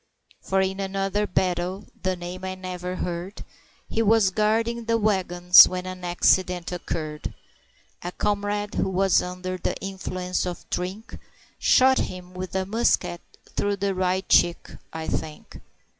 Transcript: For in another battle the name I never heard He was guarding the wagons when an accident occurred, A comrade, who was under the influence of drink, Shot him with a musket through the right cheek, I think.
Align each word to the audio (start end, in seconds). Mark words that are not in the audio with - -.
For 0.41 0.61
in 0.61 0.79
another 0.79 1.27
battle 1.27 1.85
the 2.01 2.15
name 2.15 2.43
I 2.43 2.55
never 2.55 2.95
heard 2.95 3.43
He 3.87 4.01
was 4.01 4.31
guarding 4.31 4.85
the 4.85 4.97
wagons 4.97 5.67
when 5.67 5.85
an 5.85 6.03
accident 6.03 6.71
occurred, 6.71 7.35
A 8.01 8.11
comrade, 8.11 8.73
who 8.73 8.89
was 8.89 9.21
under 9.21 9.59
the 9.59 9.75
influence 9.75 10.47
of 10.47 10.67
drink, 10.71 11.19
Shot 11.59 11.99
him 11.99 12.33
with 12.33 12.55
a 12.55 12.65
musket 12.65 13.21
through 13.55 13.75
the 13.75 13.93
right 13.93 14.27
cheek, 14.27 14.71
I 14.91 15.05
think. 15.07 15.61